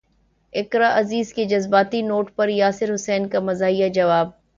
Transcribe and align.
اقرا 0.53 0.87
عزیز 0.99 1.33
کے 1.33 1.45
جذباتی 1.45 2.01
نوٹ 2.01 2.35
پر 2.35 2.49
یاسر 2.49 2.93
حسین 2.93 3.27
کا 3.29 3.39
مزاحیہ 3.39 3.89
جواب 3.89 4.29